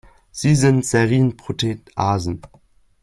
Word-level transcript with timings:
Sie 0.31 0.55
sind 0.55 0.83
Serinproteasen. 0.83 2.41